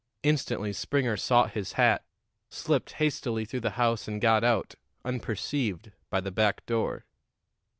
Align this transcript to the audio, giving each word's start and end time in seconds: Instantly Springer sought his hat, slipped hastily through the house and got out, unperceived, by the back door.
Instantly 0.23 0.73
Springer 0.73 1.15
sought 1.15 1.51
his 1.51 1.73
hat, 1.73 2.03
slipped 2.49 2.93
hastily 2.93 3.45
through 3.45 3.59
the 3.59 3.69
house 3.77 4.07
and 4.07 4.19
got 4.19 4.43
out, 4.43 4.73
unperceived, 5.05 5.91
by 6.09 6.19
the 6.19 6.31
back 6.31 6.65
door. 6.65 7.05